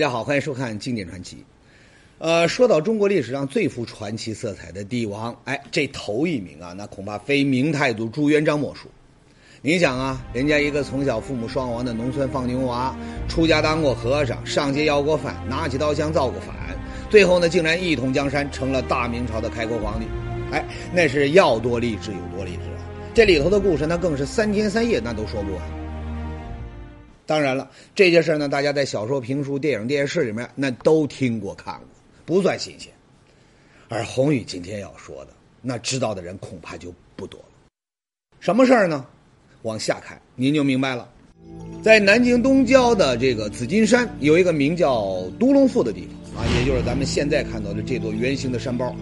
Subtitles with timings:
[0.00, 1.36] 大家好，欢迎收看《经典传奇》。
[2.20, 8.88] 呃，说到中国历史上最富传奇色彩的帝王，哎，这头一名啊，那恐怕非明太祖朱元璋莫属。
[9.60, 12.96] 你想啊，人家一个从小父母双亡的农村放牛娃，
[13.28, 16.56] 出家当过和尚，上街要过饭，拿起刀枪造过反，
[17.10, 20.06] 最后呢，竟然一统江山，成了大明朝的开国皇帝。
[20.50, 20.64] 哎，
[20.94, 22.80] 那是要多励志有多励志啊！
[23.12, 25.79] 这里头的故事，那更是三天三夜那都说不完。
[27.30, 31.86] 当然了，这些事儿呢，大家在小说、评书、电影、电视里面那都听过看过，
[32.26, 32.92] 不算新鲜。
[33.88, 35.30] 而宏宇今天要说的，
[35.62, 37.46] 那知道的人恐怕就不多了。
[38.40, 39.06] 什么事儿呢？
[39.62, 41.08] 往下看，您就明白了。
[41.84, 48.92] 在南京东郊的这个紫金山，有一个名叫都龙寺的地方啊，也就是咱们现在看到的这座圆形的山包。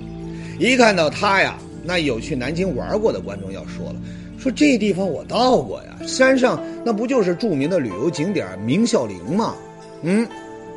[0.59, 4.03] 一看到它呀，那有去南京玩过的观众要说了，
[4.49, 9.55] 说这地方我到过呀，山上那不就是著名的旅游景点明孝陵吗？
[10.01, 10.27] 嗯，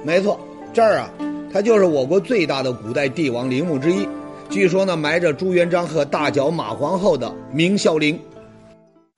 [0.04, 0.38] 没错，
[0.74, 1.10] 这儿啊，
[1.54, 4.06] 它就是我国最大的古代帝王陵墓之一，
[4.50, 8.20] 据说呢，埋着朱元璋和大脚马皇后的明孝陵。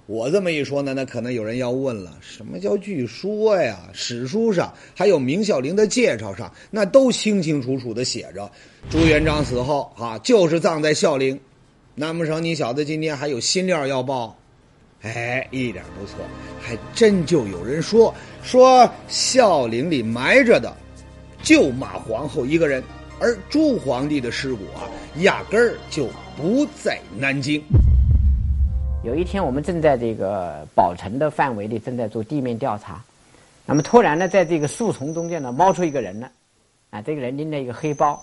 [0.05, 3.79] 我这么一说呢，那可能有人要问了：什么叫据说呀？
[3.91, 8.51] 史书上还有明孝陵的介绍上，那都清清楚楚的写着，
[8.91, 11.39] 朱元璋死后啊，就是葬在孝陵。
[11.95, 14.35] 难不成你小子今天还有新料要报？
[15.03, 16.15] 哎，一点不错，
[16.61, 20.73] 还真就有人说说孝陵里埋着的，
[21.41, 22.81] 就马皇后一个人，
[23.19, 24.87] 而朱皇帝的尸骨啊，
[25.17, 27.61] 压根儿就不在南京。
[29.03, 33.03] 有一天，我们正在这个宝城的范围里正在做地面调查，
[33.65, 36.31] 那么突然呢，在这个树丛中间呢，冒出一个人来，
[36.91, 38.17] 啊，这个人拎着一个黑包，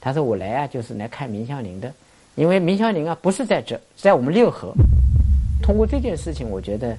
[0.00, 1.92] 他说：“我来啊，就是来看明孝陵的，
[2.34, 4.72] 因为明孝陵啊不是在这，在我们六合。
[5.64, 6.94] 通过这件事情，我觉得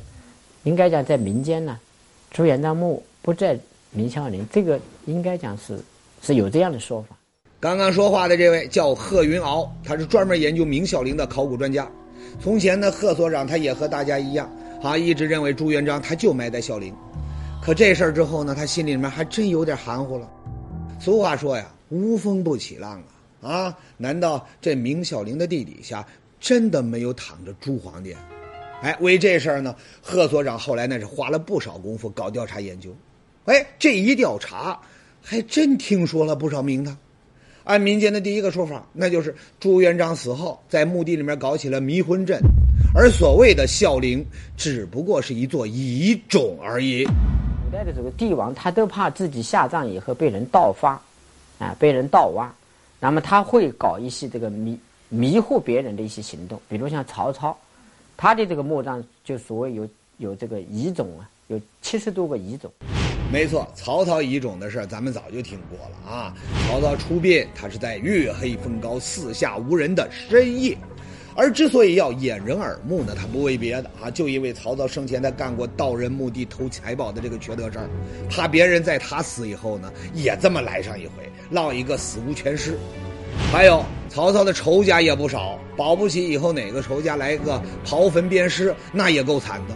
[0.63, 1.79] 应该讲在民间呢，
[2.31, 3.55] 朱元璋墓不在
[3.91, 5.77] 明孝陵，这个应该讲是
[6.23, 7.15] 是有这样的说法。”
[7.61, 11.87] 刚刚说话的这位叫贺云鳌，他是专门研究明孝陵的考古专家。
[12.41, 16.91] 从前呢，贺所长他也和大家一样，啊，一直认为朱元璋他就埋在孝陵。
[17.61, 20.27] 可这事儿之后呢，他心里面还真有点含糊了。
[20.99, 22.99] 俗话说呀，无风不起浪
[23.43, 23.51] 啊！
[23.51, 26.03] 啊，难道这明孝陵的地底下
[26.39, 28.15] 真的没有躺着朱皇帝？
[28.81, 32.95] 哎，为这事儿呢，贺所长后来那是花了不少功夫搞调查研究。
[33.45, 34.79] 哎，这一调查，
[35.21, 36.95] 还真听说了不少名堂。
[37.63, 42.39] 按民间的第一个说法，那就是朱元璋死后，在墓地里面搞起了迷魂阵，
[42.93, 44.23] 而所谓的孝陵，
[44.55, 47.03] 只不过是一座遗冢而已。
[47.05, 51.01] 古代的这个帝王，他都怕自己下葬以后被人盗发，
[51.57, 52.53] 啊，被人盗挖，
[52.99, 54.77] 那么他会搞一些这个迷
[55.09, 57.57] 迷惑别人的一些行动，比如像曹操，
[58.17, 59.87] 他的这个墓葬就所谓有
[60.17, 62.71] 有这个遗冢啊，有七十多个遗冢。
[63.31, 66.33] 没错，曹操遗冢的事咱们早就听过了啊。
[66.67, 70.77] 曹操出殡，他是在月黑风高、四下无人的深夜，
[71.35, 77.89] 而之所以要掩人耳目呢，他不为别的啊，就因为曹操生前他干过盗人墓地、偷财宝的这个缺德事儿，
[78.29, 82.77] 怕别人在他死以后呢，也这么来上一回，落一个死无全尸。
[83.51, 89.75] 还有曹操的仇家也不少，保不齐以后哪个仇家来个刨坟鞭尸，那也够惨的。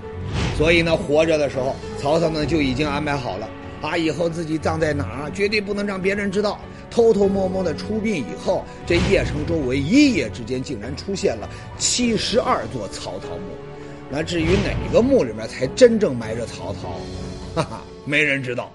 [0.58, 3.50] 所以呢，活着的时候，曹操呢就已经安排好了，
[3.82, 6.60] 啊，以后自己葬在哪儿，绝对不能让别人知道。
[6.92, 11.48] 偷偷摸摸的出殡以后，这邺城周围一夜之间竟然出现了
[11.78, 13.56] 七十二座曹操墓。
[14.10, 17.00] 那至于哪个墓里面才真正埋着曹操，
[17.54, 18.72] 哈哈，没人知道。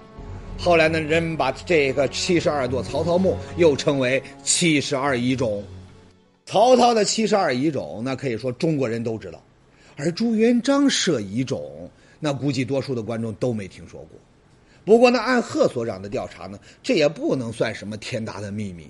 [0.57, 5.63] 后来呢，人们把这个七十二座曹操墓又称为七十二遗冢。
[6.45, 9.41] 曹操的七十二遗冢，那可以说中国人都知道。
[9.95, 11.89] 而朱元璋设遗冢，
[12.19, 14.19] 那估计多数的观众都没听说过。
[14.83, 18.87] 不过呢，按贺所长的调查呢，这也不能算什么天大的秘密。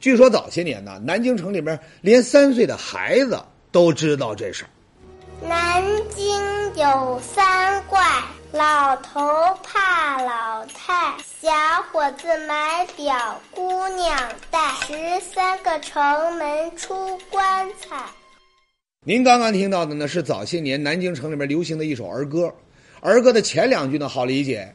[0.00, 3.38] 据说早些年呢，南京城里边连三岁的孩子
[3.70, 4.70] 都知道这事儿。
[5.46, 5.82] 南
[6.14, 6.26] 京
[6.76, 8.00] 有三怪：
[8.56, 9.20] 老头
[9.64, 11.50] 怕老太，小
[11.90, 14.16] 伙子买表姑娘
[14.48, 16.00] 戴，十三个城
[16.36, 17.96] 门出棺材。
[19.04, 22.54] 您刚刚听到的呢，是早些年南京城里面流行的一首儿歌。
[23.00, 24.72] 儿歌的前两句呢好理解，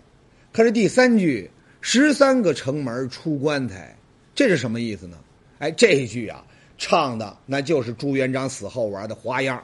[0.51, 1.49] 可是第三句
[1.79, 3.95] “十三个城门出棺材”，
[4.35, 5.15] 这是什么意思呢？
[5.59, 6.43] 哎，这一句啊，
[6.77, 9.63] 唱的那就是朱元璋死后玩的花样。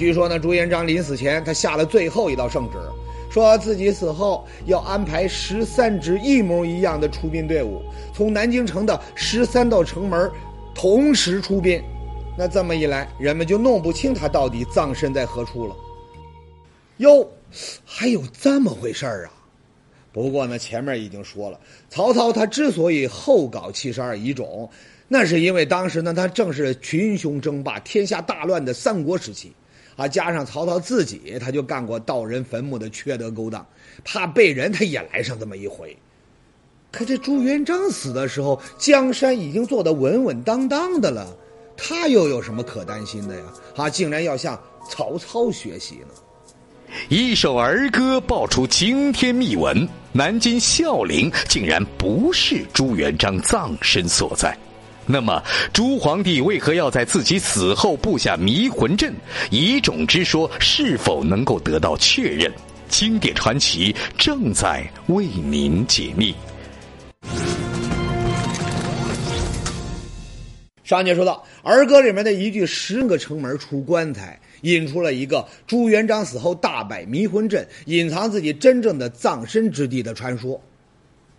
[0.00, 2.78] 据说呢，朱元璋临死前他下了最后一道圣旨，
[3.30, 7.82] 说自己死后要安排十三支一模一样的出殡队伍，
[8.14, 10.30] 从南京城的十三道城门
[10.74, 11.82] 同时出殡。
[12.34, 15.76] 那这么一来，人们就弄不清他到底葬身在何处了。
[16.96, 17.30] 哟，
[17.84, 19.32] 还有这么回事儿啊！
[20.12, 21.60] 不过呢，前面已经说了，
[21.90, 24.66] 曹操他之所以后搞七十二遗种，
[25.08, 29.52] 那是因为当时呢，他正是群雄争霸、天下大乱的三国时期，
[30.00, 33.66] 啊，加上曹操自己他就干过盗人坟墓的缺德勾当，
[34.02, 35.94] 怕被人他也来上这么一回。
[36.90, 41.36] 可这朱元璋死的时候，江山已经做得稳稳当当的了，
[41.76, 43.42] 他又有什么可担心的呀？
[43.76, 44.58] 啊，竟然要向
[44.88, 46.14] 曹操学习呢？
[47.10, 54.56] 一首儿歌爆出惊天秘闻：南京孝陵竟然不是朱元璋葬身所在。
[55.12, 55.42] 那么，
[55.72, 59.12] 朱皇帝为何要在自己死后布下迷魂阵？
[59.50, 62.52] 遗种之说是否能够得到确认？
[62.88, 66.32] 经典传奇正在为您解密。
[70.84, 80.60] 上节说到儿歌里面的一句“十个城门出棺材”，引出了一个朱元璋死后大摆迷魂阵，隐藏自己真正的葬身之地的传说。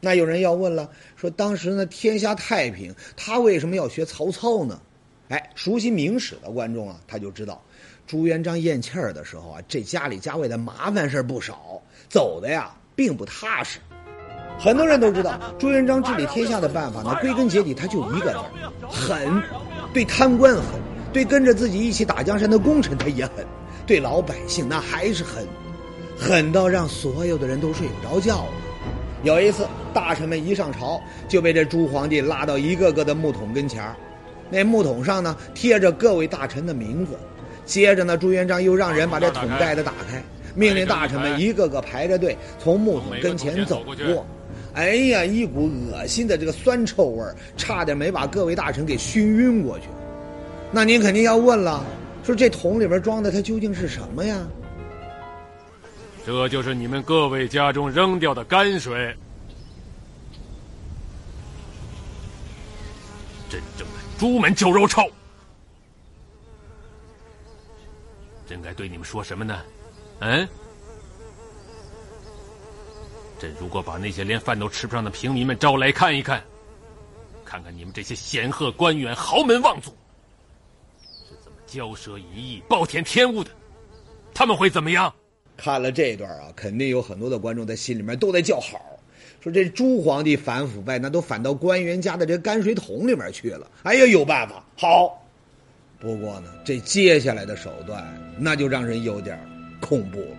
[0.02, 4.82] 那有人要问了，说当时呢天下太平，他为什么要学曹操呢？
[5.30, 7.64] 哎，熟悉明史的观众啊，他就知道，
[8.06, 13.80] 朱元璋咽气儿的时候啊，这家里家外的麻烦事儿不少，走的呀并不踏实。
[14.60, 18.40] 很多人都知道，朱元璋治理天下的办法呢，归根结底他就一个字
[18.90, 19.42] 狠。
[19.94, 20.64] 对贪官狠，
[21.14, 23.46] 对跟着自己一起打江山的功臣他也狠，
[23.86, 25.48] 对老百姓那还是狠，
[26.18, 28.46] 狠到让所有的人都睡不着觉。
[29.24, 33.96] 有一次，大臣们一上朝，就被这朱皇帝拉到一个个的木桶跟前儿，
[34.50, 37.18] 那木桶上呢贴着各位大臣的名字。
[37.66, 40.22] 接着呢，朱元璋又让人把这桶盖子打开，
[40.56, 44.26] 命令大臣们一个个排着队从木桶跟前走过。
[44.74, 49.86] 哎呀，一股恶心的这个酸臭味儿，差点没把各位大臣给熏晕过去。
[50.72, 51.84] 那您肯定要问了，
[52.24, 54.38] 说这桶里边装的它究竟是什么呀？
[56.26, 59.16] 这就是你们各位家中扔掉的泔水，
[63.50, 65.02] 真正的朱门酒肉臭。
[68.48, 69.64] 朕该对你们说什么呢？
[70.20, 70.48] 嗯？
[73.40, 76.40] 朕如果把那些连饭都吃不上的平民们招来看一看，
[77.44, 79.90] 看看你们这些显赫官员、豪门望族
[81.00, 83.50] 是怎么骄奢淫逸、暴殄天物的，
[84.36, 85.12] 他们会怎么样？
[85.58, 88.91] 看了这一段啊，肯定有很多的观众在心里面都在叫好，
[89.42, 93.66] 说这朱皇帝反腐败，那都反到官员家的这泔水桶里面去了。
[93.82, 95.20] 哎呀，有办法好，
[96.00, 98.06] 不过呢，这接下来的手段
[98.38, 99.40] 那就让人有点
[99.80, 100.38] 恐怖了。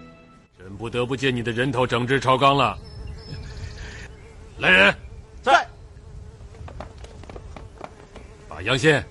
[0.57, 2.79] 朕不得不借你的人头整治朝纲了。
[4.59, 4.95] 来人，
[5.43, 5.67] 在。
[8.49, 9.05] 把杨宪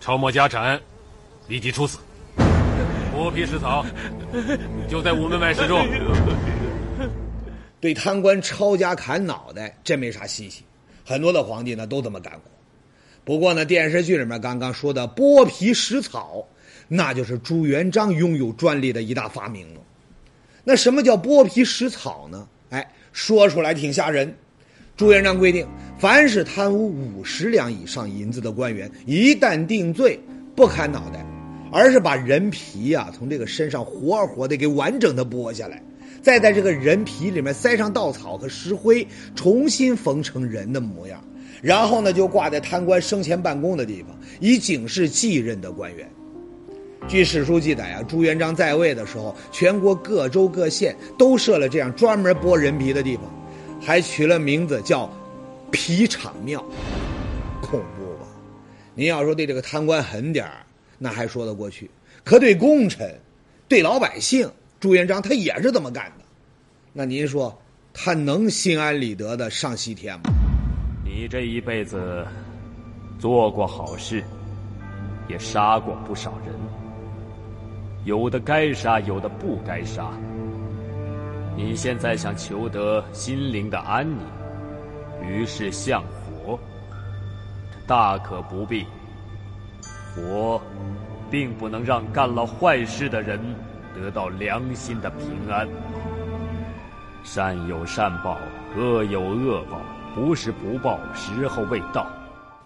[0.00, 0.80] 抄没家产，
[1.46, 1.98] 立即处死。
[3.14, 3.84] 剥皮食草，
[4.88, 5.86] 就在午门外示众。
[7.80, 10.62] 对贪官抄家砍脑袋，真没啥稀奇，
[11.04, 12.42] 很多的皇帝呢都这么干过。
[13.24, 16.46] 不过呢，电视剧里面刚刚说的剥皮食草，
[16.88, 19.80] 那就是朱元璋拥有专利的一大发明了。
[20.62, 22.46] 那什么叫剥皮食草呢？
[22.70, 24.34] 哎，说出来挺吓人。
[24.96, 25.66] 朱元璋规定，
[25.98, 30.20] 凡是贪污五十两以上银子的官员，一旦定罪，
[30.54, 31.24] 不砍脑袋，
[31.72, 35.82] 而是把人皮呀从这个身上活活的给完整的剥下来，
[36.22, 41.22] 再在这个人皮里面塞上稻草和石灰，重新缝成人的模样，
[41.62, 46.08] 然后呢就挂在贪官生前办公的地方，以警示继任的官员。
[47.08, 53.24] 据史书记载啊，朱元璋在位的时候，全国各州各县都设了这样专门剥人皮的地方。
[53.80, 55.10] 还取了名字叫
[55.72, 56.62] “皮场庙”，
[57.62, 58.28] 恐怖吧？
[58.94, 60.66] 您要说对这个贪官狠点儿，
[60.98, 61.86] 那还说得过去；
[62.22, 63.18] 可对功臣、
[63.66, 64.50] 对老百姓，
[64.80, 66.24] 朱元璋他也是这么干的。
[66.92, 67.56] 那您说
[67.92, 70.22] 他能心安理得的上西天吗？
[71.04, 72.26] 你这一辈子
[73.18, 74.24] 做过好事，
[75.28, 76.54] 也杀过不少人，
[78.04, 80.10] 有的该杀，有的不该杀。
[81.54, 84.18] 你现在想求得心灵的安宁，
[85.22, 86.58] 于是向佛，
[87.86, 88.86] 大可不必。
[90.14, 90.60] 佛
[91.30, 93.38] 并不能让干了坏事的人
[93.94, 95.68] 得到良心的平安。
[97.22, 98.38] 善有善报，
[98.76, 99.80] 恶有恶报，
[100.14, 102.10] 不是不报，时候未到。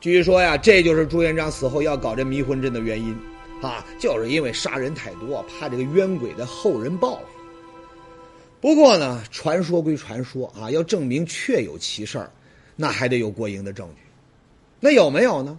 [0.00, 3.16] 据说呀，这就是朱元璋死后要搞这迷魂阵的原因，
[3.62, 7.22] 啊，就是因为杀人太多，怕这个冤鬼的后人报复。
[8.60, 12.30] 不过呢，传说归传说啊，要证明确有其事儿，
[12.76, 14.02] 那还得有过硬的证据。
[14.80, 15.58] 那有没有呢？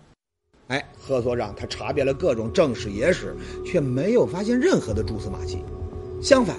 [0.67, 5.60] 哎，贺所长他查遍了各种正史野史，却没有发现任何的蛛丝马迹。
[6.22, 6.55] 相反，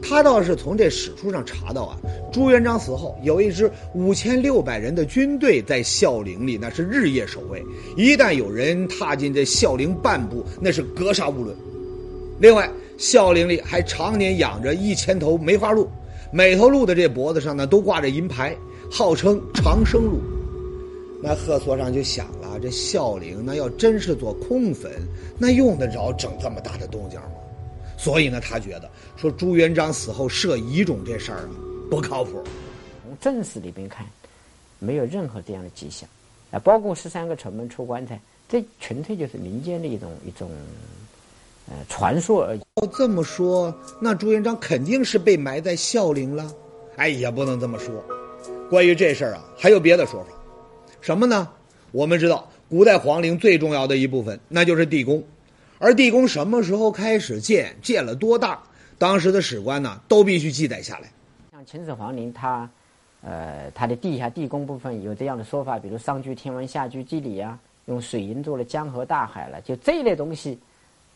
[0.00, 1.98] 他倒是从这史书上查到啊，
[2.32, 7.60] 朱元璋死后，有一支五千六百人的军队在孝陵里，那是日夜守卫。
[7.96, 11.56] 一旦有人踏进这孝陵半步，那是格杀勿论。
[12.38, 15.88] 另外，孝陵里还常年养着一千头梅花鹿，
[16.30, 18.56] 每头鹿的这脖子上呢都挂着银牌，
[18.88, 20.20] 号称长生鹿。
[21.20, 24.90] 那贺所长就想了，这孝陵那要真是座空坟，
[25.38, 27.30] 那用得着整这么大的动静吗？
[27.96, 31.50] 所以呢，他觉得说朱元璋死后设遗冢这事儿啊
[31.90, 32.42] 不靠谱。
[33.02, 34.06] 从正史里边看，
[34.78, 36.08] 没有任何这样的迹象，
[36.52, 40.48] 啊，包括十三个城门出棺材，这纯粹就是民间的一种一种，
[41.68, 42.60] 呃，传说而已。
[42.80, 46.52] 要这么说，那朱元璋肯定是被埋在孝陵了。
[46.96, 47.92] 哎，也不能这么说。
[48.70, 50.30] 关于这事儿啊，还有别的说法。
[51.00, 51.48] 什么呢？
[51.90, 55.22] 我们知道，古代皇陵最重要的一部分，那就是地宫。
[55.78, 58.62] 而地宫什么时候开始建，建了多大，
[58.98, 61.10] 当时的史官呢，都必须记载下来。
[61.52, 62.68] 像秦始皇陵，它，
[63.22, 70.58] 呃，它的地下地宫部分有这样的说法，比如上居天文，下居地理啊，用水银做了江河大海了，就这一类东西，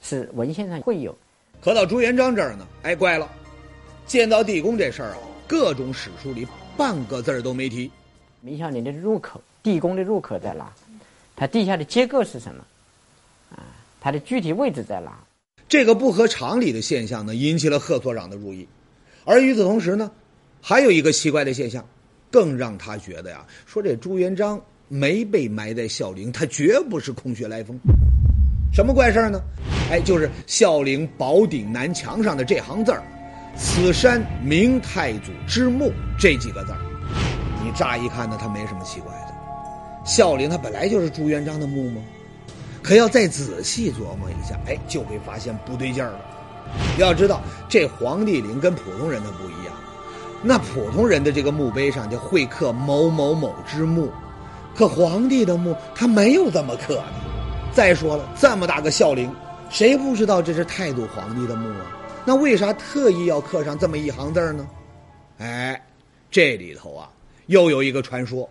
[0.01, 1.17] 是文献上会有。
[1.61, 3.29] 可到朱元璋这儿呢，哎，怪了，
[4.07, 7.91] 建造地宫这事儿啊，各种史书里半个字儿都没提。
[8.41, 10.71] 明孝陵的入口，地宫的入口在哪？
[11.35, 12.65] 它地下的结构是什么？
[13.51, 13.63] 啊，
[14.01, 15.13] 它的具体位置在哪？
[15.69, 18.69] 这个不合常理的现象呢，引起了贺所长的注意。
[19.25, 20.11] 而与此同时呢，
[20.61, 21.85] 还有一个奇怪的现象，
[22.31, 27.79] 更让他觉得呀，说这朱元璋没被埋在孝陵，他绝不是空穴来风。
[28.75, 29.41] 什么怪事儿呢？
[29.91, 33.03] 哎，就是孝陵宝顶南墙上的这行字儿
[33.57, 36.79] ：“此山明太祖之墓”这几个字儿。
[37.63, 39.32] 你乍一看呢，它没什么奇怪的。
[40.05, 42.03] 孝陵它本来就是朱元璋的墓吗？
[42.83, 46.21] 可要再仔细琢磨一下，哎，就会发现不对劲儿了。
[46.99, 49.75] 要知道，这皇帝陵跟普通人的不一样，
[50.43, 54.11] 那普通人的这个墓碑上就会刻某某某之墓，
[54.75, 57.05] 可皇帝的墓他没有这么刻的。
[57.73, 59.33] 再说了，这么大个孝陵，
[59.71, 61.87] 谁不知道这是太祖皇帝的墓啊？
[62.25, 64.67] 那为啥特意要刻上这么一行字呢？
[65.39, 65.81] 哎，
[66.31, 67.09] 这里头啊。
[67.47, 68.49] 又有一个传说，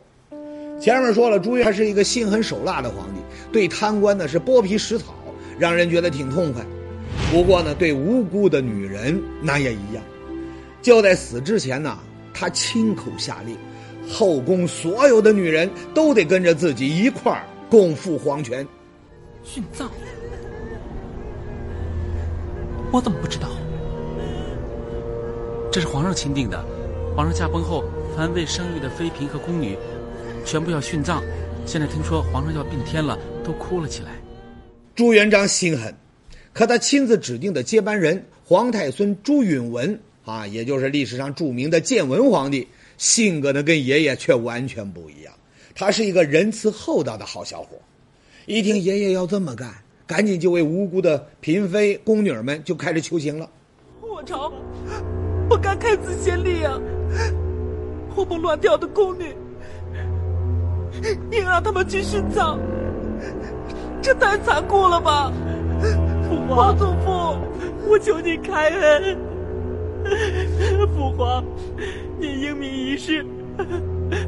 [0.81, 3.21] 前面说了，朱元是一个心狠手辣的皇帝，
[3.51, 5.13] 对贪官呢是剥皮食草，
[5.59, 6.65] 让人觉得挺痛快。
[7.31, 10.03] 不过呢，对无辜的女人那也一样。
[10.81, 11.99] 就在死之前呢，
[12.33, 13.55] 他亲口下令，
[14.09, 18.67] 后宫所有的女人都得跟着自己一块儿共赴黄泉。
[19.45, 19.87] 殉葬？
[22.91, 23.49] 我怎么不知道？
[25.71, 26.65] 这是皇上钦定的，
[27.15, 27.83] 皇上驾崩后。
[28.13, 29.77] 凡未生育的妃嫔和宫女，
[30.45, 31.23] 全部要殉葬。
[31.65, 34.11] 现在听说皇上要病天了，都哭了起来。
[34.95, 35.93] 朱元璋心狠，
[36.53, 42.67] 可他亲自指定的接班人皇太孙朱允文啊，也就是历史上著名的建文皇帝，
[42.97, 45.33] 性格呢跟爷爷却完全不一样。
[45.73, 47.77] 他是一个仁慈厚道的好小伙。
[48.45, 49.73] 一听爷爷要这么干，
[50.05, 53.49] 赶紧就为无辜的嫔妃宫女们就开始求情了。
[54.01, 54.51] 我朝
[55.47, 56.77] 不敢开此先例啊！
[58.13, 59.33] 活蹦乱跳的宫女，
[61.31, 62.59] 硬让他们去殉葬，
[64.01, 65.31] 这太残酷了吧！
[66.27, 67.37] 父皇祖父，
[67.87, 69.17] 我求你开恩。
[70.95, 71.43] 父皇，
[72.19, 73.25] 你英明一世，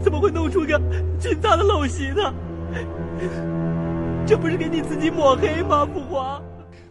[0.04, 0.80] 怎么会弄出个
[1.20, 2.34] 殉葬的陋习呢？
[4.26, 5.88] 这不是给你自己抹黑吗？
[5.94, 6.42] 父皇。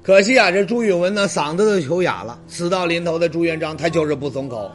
[0.03, 2.39] 可惜啊，这朱允文呢，嗓子都求哑了。
[2.47, 4.71] 死到临头的朱元璋，他就是不松口。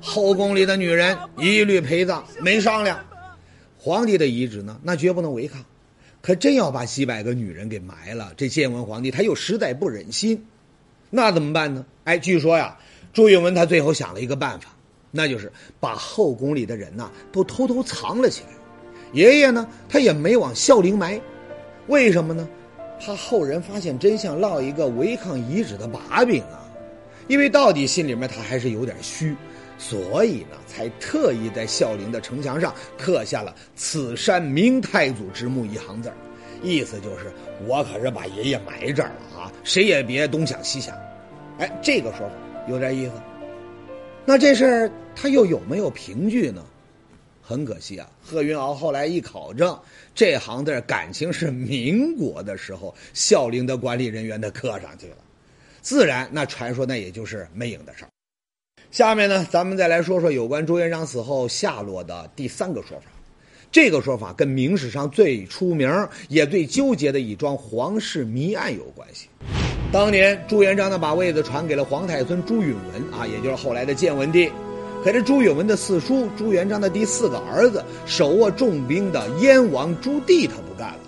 [0.00, 2.96] 后宫里的女人一律陪葬，没商量。
[3.78, 5.64] 皇帝的遗旨呢，那绝不能违抗。
[6.20, 10.44] 可真要把几百个女人给埋了，这建文皇帝他又实在不忍心，
[11.10, 11.86] 那怎么办呢？
[12.02, 12.76] 哎，据说呀，
[13.12, 14.70] 朱允文他最后想了一个办法，
[15.12, 18.48] 那就是把后宫里的人呐都偷偷藏了起来。
[19.12, 21.20] 爷爷呢，他也没往孝陵埋，
[21.86, 22.48] 为什么呢？
[23.00, 26.68] 怕后人发现真相，落一个违抗遗旨的把柄啊。
[27.28, 29.36] 因为到底心里面他还是有点虚。
[29.78, 36.12] 所以呢，才特意在孝陵的城墙上刻下了“此山明太祖之墓”一行字
[36.62, 37.32] 意思就是
[37.66, 40.96] 我可是把爷爷埋这儿了啊，谁也别东想西想。
[41.58, 42.34] 哎，这个说法
[42.68, 43.12] 有点意思。
[44.24, 46.64] 那这事儿他又有没有凭据呢？
[47.40, 49.78] 很可惜啊，贺云鳌后来一考证，
[50.14, 55.16] 这行字感情是民国的时候孝陵的管理人员的刻上去了，
[55.80, 58.10] 自然那传说那也就是没影的事儿。
[58.90, 63.04] 下面呢，咱们再来说说有关朱元璋死后下落的第三个说法。
[63.70, 69.28] 这个说法跟明史上最出名也最纠结的一桩皇室谜案有关系。
[69.92, 74.50] 当年朱元璋呢，把位子传给了皇太孙朱允文啊，也就是后来的建文帝。
[75.04, 80.98] 可这朱允文的四叔朱元璋的第四个儿子，手握重兵的燕王朱棣，他不干了，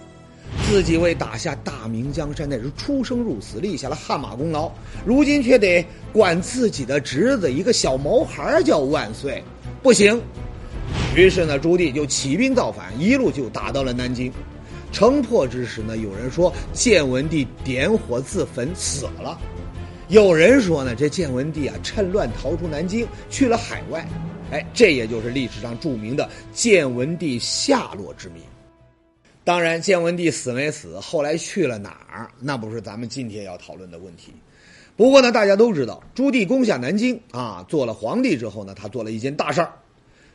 [0.68, 4.70] 自己为打下大明江山那是出生入死，立下了汗马功劳，
[5.04, 9.42] 如今却得管自己的侄子一个小毛孩叫万岁，
[9.82, 10.20] 不行。
[11.16, 14.32] 于是呢，朱棣就起兵造反，一路就打到了南京。
[14.92, 19.38] 城破之时呢，有人说建文帝点火自焚死了。
[20.08, 24.06] 有人说呢，这建文帝啊，趁乱逃出南京，去了海外。
[24.50, 28.40] 哎，这也就是历史上著名的建文帝下落之谜。
[29.50, 34.32] 当然，建文帝死没死，后来去了哪儿，那不是咱们今天要讨论的问题。
[34.96, 39.72] 不过呢，大家都知道，朱棣攻下南京啊，做了皇帝之后呢，他做了一件大事儿，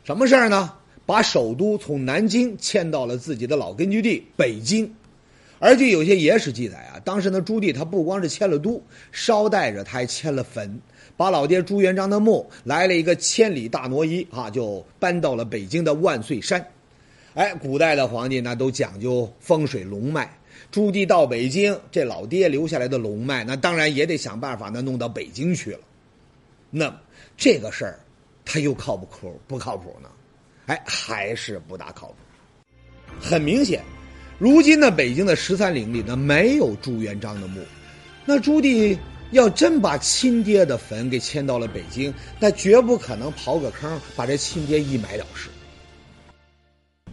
[0.04, 0.70] 什么事儿呢？
[1.06, 4.94] 把首都从南京迁到了自己的老根据地北京。
[5.60, 8.82] 而据有些野史记载啊，当时呢，朱棣他不光是迁了都，
[9.12, 10.78] 捎带着他还迁了坟，
[11.16, 16.62] 把老爹朱元璋的墓来了一个千里大挪移啊，就搬到了北京的万岁山。
[17.36, 20.26] 哎，古代的皇帝那都讲究风水龙脉，
[20.70, 25.80] 朱棣到北京，这老爹留下来的龙脉，那当然也得想办法呢弄到北京去了。
[26.70, 26.98] 那
[27.36, 28.00] 这个事儿，
[28.42, 30.08] 他又靠不靠不靠谱呢？
[30.64, 32.14] 哎，还是不大靠谱。
[33.20, 33.84] 很明显。
[34.38, 37.60] 如今的，北京的十三陵里呢没有朱元璋的墓，
[38.24, 38.96] 那朱棣
[39.32, 45.50] 要真把亲爹的坟给迁到了北京，那绝不可能刨个坑把这亲爹一埋了事。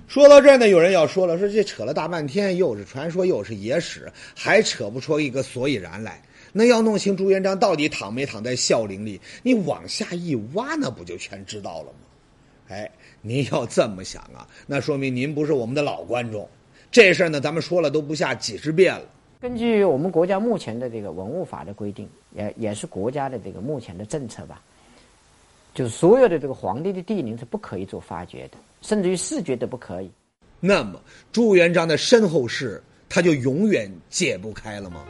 [0.07, 6.21] 说到这儿呢，有人要说了，说这扯了大半天，又是传说，又是野史，还扯不出一个所以然来。
[6.51, 11.97] 那要弄清朱元璋到底躺没躺在孝陵里，你往下一挖，那不就全知道了吗？
[12.69, 12.89] 哎，
[13.21, 16.47] 您要这么想啊，那说明您不是我们的老观众。
[16.91, 19.05] 这事儿呢，咱们说了都不下几十遍了。
[19.41, 24.61] 根据我们国家目前的这个文物法的规定，也也是国家的这个目前的政策吧，
[25.73, 30.11] 就是所有的这个皇帝的帝陵是不可以做发掘的，甚至于视觉都不可以。
[30.59, 35.03] 那么朱元璋的身后事，他就永远解不开了吗？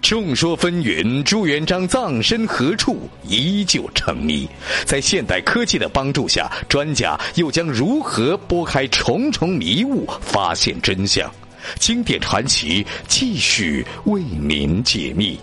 [0.00, 4.48] 众说纷纭，朱元璋葬身何处依旧成谜。
[4.86, 11.30] 在现代科技的帮助下，专家又将如何拨开重重迷雾，发现真相？
[11.78, 15.38] 经典传奇继续为您解密。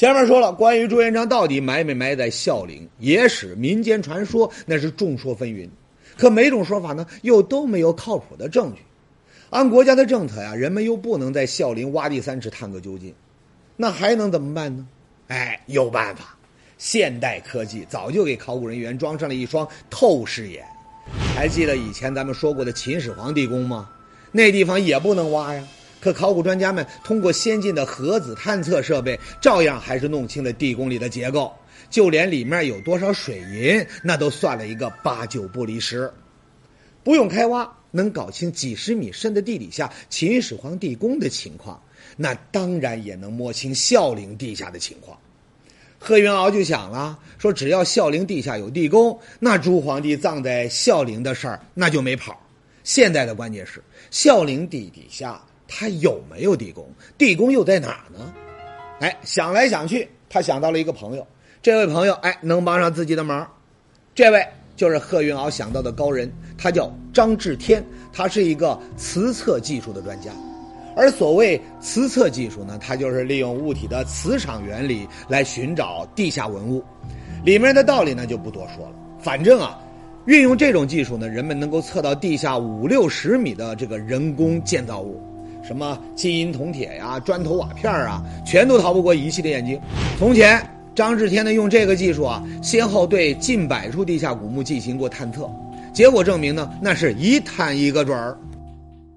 [0.00, 5.68] 前面说了，关于朱元璋到底埋没埋在孝陵，野史、民间传说那是众说纷纭，
[6.16, 8.80] 可每种说法呢，又都没有靠谱的证据。
[9.50, 13.12] 按国家的政策呀，人们又不能在孝陵挖地三尺探个究竟，
[13.76, 14.88] 那还能怎么办呢？
[15.28, 16.34] 哎，有办法！
[16.78, 20.64] 现代科技早就给考古人员装上了一双透视眼。
[21.36, 23.90] 还记得以前咱们说过的秦始皇地宫吗？
[24.32, 25.62] 那地方也不能挖呀。
[26.00, 31.52] 可考古专家们通过先进的核子探测设备，照样还是弄清了地宫里的结构，
[31.90, 36.12] 就连里面有多少水银，那都算了一个八九不离十。
[37.04, 37.70] 不用开挖。
[37.92, 41.82] 能搞清几十米深的地底下秦始皇地宫的情况，
[42.16, 45.18] 那当然也能摸清孝陵地下的情况。
[45.98, 52.40] 贺云鳌就想了，说只要孝陵地下有地宫，那朱皇帝葬在孝陵的事儿那就没跑。
[52.84, 53.82] 现在的关键是
[54.12, 56.84] 孝陵地底下他有没有地宫，
[57.16, 58.34] 地宫又在哪呢？
[58.98, 61.24] 哎，想来想去，他想到了一个朋友，
[61.62, 63.48] 这位朋友哎能帮上自己的忙，
[64.14, 64.44] 这位。
[64.76, 70.30] 就是贺云鳌想到的高人，他叫张志天，他是一个磁测技术的专家。
[70.96, 76.82] 而所谓磁测技术呢，它就是利用物体的磁场原理来寻找地下文物。
[77.44, 78.94] 里面的道理呢就不多说了。
[79.18, 79.78] 反正啊，
[80.24, 85.20] 运用这种技术呢，人们能够测到地下五六十米的这个人工建造物，
[85.70, 89.80] 什么金银铜铁呀、砖头瓦片啊，全都逃不过仪器的眼睛。
[90.18, 90.60] 从前。
[90.96, 95.48] 张志天呢，用这个技术啊，先后对近百处地下古墓进行过探测，
[95.94, 98.36] 结果证明呢，那是一探一个准儿。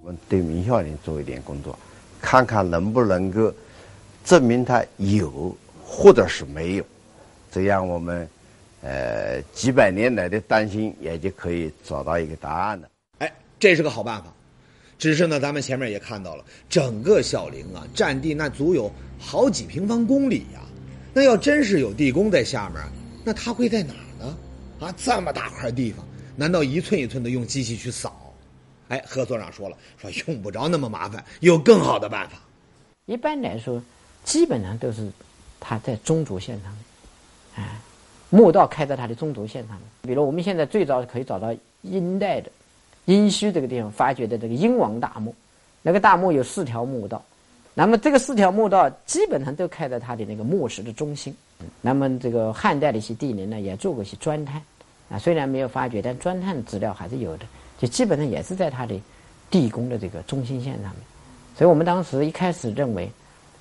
[0.03, 1.77] 我们对明孝陵做一点工作，
[2.21, 3.51] 看看能不能够
[4.23, 6.85] 证明它有或者是没有，
[7.51, 8.29] 这样我们
[8.83, 12.87] 呃几百年来的担心也就可以找到一个答案了。
[13.17, 14.31] 哎，这是个好办法，
[15.03, 18.89] 只是呢，咱们前面也看到了，整个孝陵啊，占地那足有
[19.19, 20.61] 好几平方公里呀。
[21.13, 22.81] 那要真是有地宫在下面，
[23.25, 24.37] 那它会在哪儿呢？
[24.79, 28.33] 啊，这么大块地方，难道一寸一寸的用机器去扫？
[28.87, 32.37] 哎，何所长说了，说用不着那么麻烦，有更好的办法。
[33.05, 33.83] 一般来说，
[34.23, 35.11] 基本上都是
[35.59, 36.77] 它在中轴线上，
[37.55, 37.77] 哎，
[38.29, 39.77] 墓道开在它的中轴线上。
[40.03, 42.49] 比如我们现在最早可以找到殷代的
[43.05, 45.33] 殷墟这个地方发掘的这个殷王大墓，
[45.81, 47.21] 那个大墓有四条墓道，
[47.73, 51.35] 那么这个四条墓道基本上都开在它的那个墓室的中心。
[51.81, 54.61] 那么这个汉代的一些地灵呢，也做过一些钻探，
[55.09, 57.45] 啊，虽然没有发掘，但钻探资料还是有的，
[57.79, 58.99] 就基本上也是在它的
[59.49, 60.99] 地宫的这个中心线上面。
[61.57, 63.09] 所以我们当时一开始认为，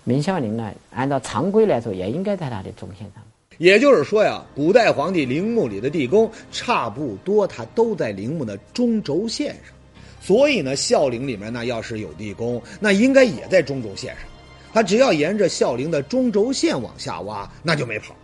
[0.04, 3.31] 明孝陵呢，按照常规来说，也应该在它的中线上面。
[3.58, 9.74] 也就是说呀，古代皇帝陵墓里的地宫差不多，它都在陵墓的中轴线上。
[10.20, 14.24] 所以呢，孝陵里面呢，要是有地宫，那应该也在中轴线上。
[14.72, 18.14] 他只要沿着孝陵的中轴线往下挖，那就没跑。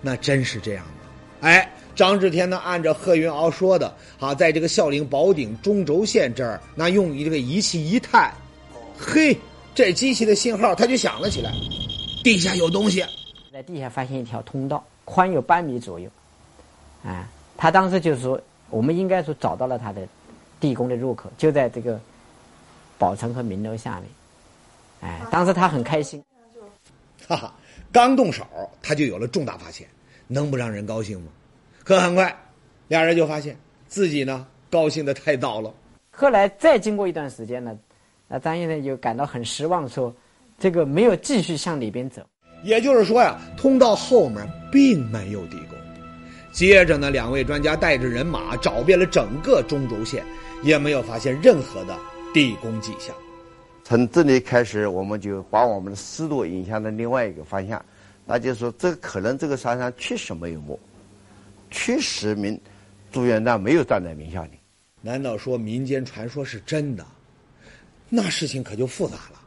[0.00, 0.92] 那真是这样吗？
[1.40, 8.32] 哎，张志天呢，按照贺云鳌说的，啊，在这个孝陵宝顶中轴线这儿，那用这个仪器一探，
[8.96, 9.36] 嘿，
[9.74, 11.50] 这机器的信号它就响了起来，
[12.22, 13.02] 地下有东西。
[13.60, 16.08] 在地下发现一条通道，宽有半米左右，
[17.04, 20.08] 啊，他当时就是说，我们应该说找到了他的
[20.58, 22.00] 地宫的入口，就在这个
[22.96, 24.04] 宝城和明楼下面，
[25.02, 26.24] 哎，当时他很开心，
[27.28, 27.54] 哈哈，
[27.92, 28.46] 刚动手
[28.80, 29.86] 他就有了重大发现，
[30.26, 31.30] 能不让人高兴吗？
[31.84, 32.34] 可很快，
[32.88, 33.54] 俩人就发现
[33.88, 35.70] 自己呢高兴的太早了。
[36.10, 37.78] 后来再经过一段时间呢，
[38.26, 40.10] 那张先生就感到很失望，说
[40.58, 42.22] 这个没有继续向里边走。
[42.62, 45.78] 也就是说呀，通道后面并没有地宫。
[46.52, 50.24] 接着呢，两位专家带着人马找遍了整个中轴线，
[50.62, 51.96] 也没有发现任何的
[52.34, 53.14] 地宫迹象。
[53.84, 57.84] 从这里开始，我们就把我们的思路引向了另外一个方向，
[58.26, 60.78] 那就是说，这可能这个山上确实没有墓，
[61.70, 62.60] 确实明
[63.12, 64.52] 朱元璋没有葬在明孝陵。
[65.00, 67.06] 难道说民间传说是真的？
[68.08, 69.40] 那事情可就复杂了。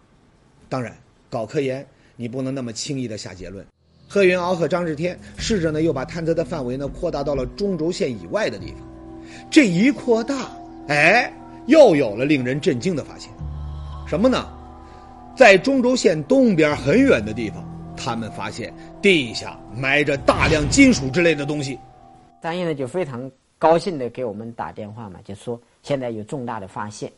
[0.69, 0.95] 当然，
[1.30, 1.86] 搞科研。
[2.15, 3.65] 你不能那么轻易的下结论。
[4.08, 8.78] 贺云鳌和张志天试着呢，又把探测的范围呢扩大到了中轴线以外的地方。
[9.49, 10.52] 这一扩大，
[10.88, 11.34] 哎，
[11.65, 13.32] 又有了令人震惊的发现。
[14.08, 14.47] 什么呢？
[15.36, 18.71] 在中轴线东边很远的地方，他们发现
[19.02, 21.80] 地下埋着大量金属之类的东西。
[22.41, 27.12] 张毅呢就非常高兴的给我们打电话嘛，就说现在有重大的发现，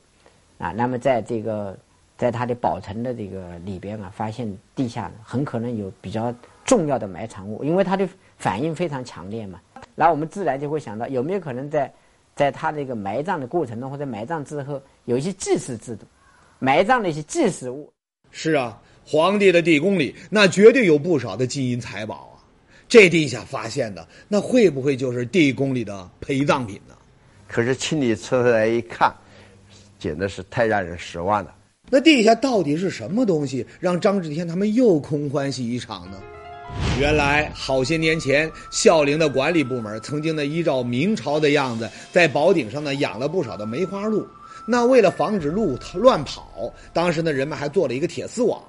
[0.58, 1.78] 啊，那么在这个。
[2.18, 9.60] 在它的保存的这个里边啊，发现地下很可能有比较重要的埋藏物，因为它的反应非常强烈嘛。
[9.96, 11.94] 然后我们自然就会想到，有没有可能在
[12.36, 16.06] 在它这个埋葬的过程中，或者埋葬之后，有一些祭祀制度，
[16.60, 17.92] 埋葬的一些祭祀物。
[18.32, 22.44] 是啊，皇帝的地宫里那绝对有不少的金银财宝啊。
[22.88, 26.96] 这地下发现的，那会不会就是地宫里的陪葬品呢？
[27.48, 29.14] 可是清理出来一看，
[30.00, 31.54] 简直是太让人失望了。
[31.90, 36.18] 那地下到底是什么东西，让张志天他们又空欢喜一场呢？
[37.00, 44.28] 原来好些年前，孝陵的管理部门曾经呢依照明朝的样子，在宝顶上呢养了不少的梅花鹿。
[44.66, 48.62] 那为了防止鹿乱跑，当时呢人们还做了一个铁丝网。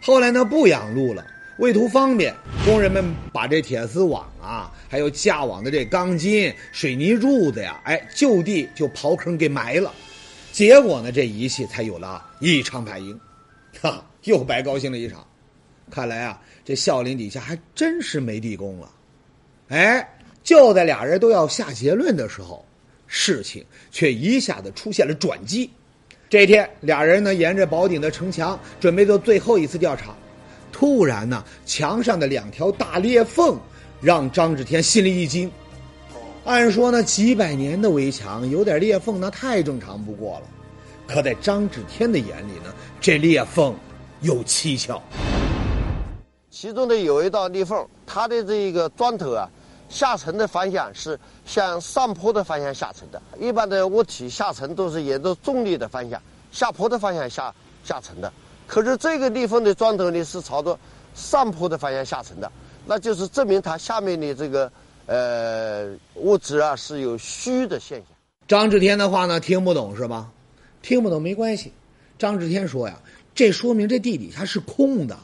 [0.00, 1.26] 后来呢不养鹿了，
[1.58, 2.32] 为图方便，
[2.64, 9.92] 工人们把这铁丝网啊，还有架网的这钢筋、水泥柱子呀，哎，就地就刨坑给埋了。
[10.60, 13.18] 结果呢，这仪器才有了异常反应，
[13.80, 15.26] 哈，又白高兴了一场。
[15.90, 18.90] 看来啊，这孝陵底下还真是没地宫了。
[19.68, 20.06] 哎，
[20.42, 22.62] 就在俩人都要下结论的时候，
[23.06, 25.70] 事情却一下子出现了转机。
[26.28, 30.14] 这天，俩人呢沿着宝顶的城墙准备做最后一次调查，
[30.70, 33.58] 突然呢，墙上的两条大裂缝
[33.98, 35.50] 让张志天心里一惊。
[36.50, 40.46] 按说呢，几百年的围墙有点裂缝，那太正常不过了。
[41.06, 43.72] 可在张志天的眼里呢，这裂缝
[44.20, 45.00] 有蹊跷。
[46.50, 49.48] 其中的有一道裂缝，它的这一个砖头啊，
[49.88, 53.22] 下沉的方向是向上坡的方向下沉的。
[53.38, 58.32] 一般的物体下沉都是沿着重力的方向下坡的方向下下沉的。
[58.66, 60.76] 可是这个裂缝的砖头呢，是朝着
[61.14, 62.50] 上坡的方向下沉的，
[62.86, 64.68] 那就是证明它下面的这个。
[65.10, 68.16] 呃，物质啊是有虚的现象。
[68.46, 70.30] 张志天的话呢听不懂是吧？
[70.82, 71.72] 听不懂没关系。
[72.16, 72.96] 张志天说呀，
[73.34, 75.18] 这说明这地底下是空的。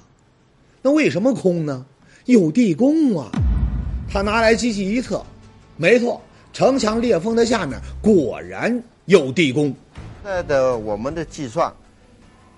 [0.82, 1.86] 那为什么空呢？
[2.24, 3.30] 有地宫啊！
[4.10, 5.24] 他拿来机器一测，
[5.76, 6.20] 没错，
[6.52, 9.72] 城墙裂缝的下面果然有地宫。
[10.24, 11.72] 现在的我们的计算，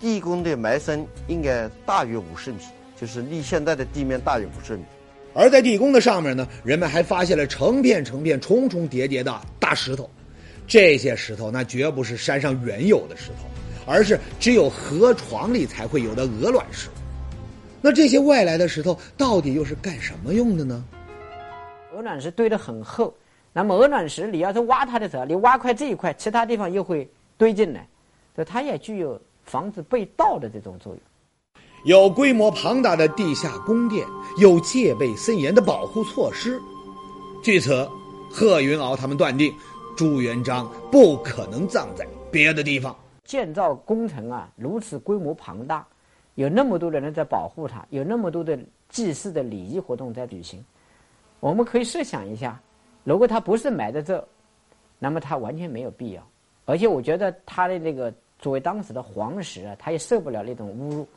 [0.01, 2.59] 地宫的埋深应该大于五十米，
[2.99, 4.83] 就是离现在的地面大于五十米。
[5.39, 10.11] 而在地宫的上面呢，人们还发现了成片成片、重重叠叠的大石头。
[10.67, 13.47] 这些石头那绝不是山上原有的石头，
[13.87, 16.89] 而是只有河床里才会有的鹅卵石。
[17.81, 20.85] 那这些外来的石头到底又是干什么用的呢？
[21.95, 23.15] 鹅卵石堆得很厚，
[23.53, 27.87] 那么鹅卵石你要是挖它的时候，你挖块这一块，其他地方又会堆进来，
[28.35, 31.01] 所以它也具有防止被盗的这种作用。
[31.89, 36.61] 有规模庞大的地下宫殿，有戒备森严的保护措施。
[37.43, 37.89] 据此，
[38.31, 39.51] 贺云鳌他们断定，
[39.97, 42.95] 朱元璋不可能葬在别的地方。
[43.25, 45.87] 建造工程啊，如此规模庞大，
[46.35, 48.59] 有那么多的人在保护它，有那么多的
[48.91, 50.63] 祭祀的礼仪活动在举行。
[51.41, 52.61] 我们可以设想一下，
[53.03, 54.23] 如果他不是埋在这，
[54.99, 56.23] 那么他完全没有必要。
[56.67, 61.09] 而且我觉得他的这个作为当时的皇室啊，他也受不了那种侮辱。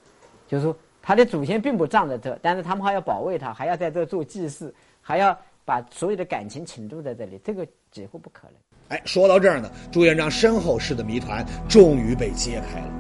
[0.52, 8.56] 就是说，他的祖先并不葬在这，但是他们还要保卫他，还要在这做祭祀，还要把所有的感情倾注在这里，这个几乎不可能。
[8.90, 12.92] 哎，说到这儿呢，朱元璋身后事的谜团终于被揭开了，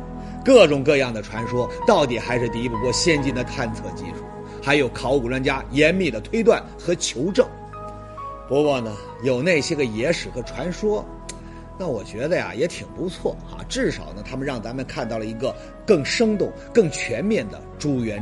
[0.45, 4.23] 各种各样的传说到底还是敌不过先进的探测技术，
[4.63, 7.45] 还有考古专家严密的推断和求证。
[8.47, 11.05] 不过呢，有那些个野史和传说。
[11.81, 15.51] 那我觉得呀，也挺不错啊，至少呢，他们让咱们看到了一个
[15.83, 18.19] 更生动、更全面的朱元。